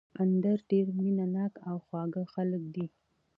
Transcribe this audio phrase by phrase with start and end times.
[0.21, 2.85] اندړ ډېر مېنه ناک او خواږه خلک دي